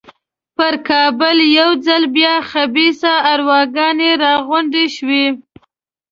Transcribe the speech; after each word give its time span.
پر 0.55 0.73
کابل 0.89 1.37
یو 1.59 1.69
ځل 1.85 2.03
بیا 2.17 2.35
خبیثه 2.51 3.13
ارواګانې 3.33 4.11
را 4.21 4.33
غونډې 4.47 4.85
شوې. 4.95 5.25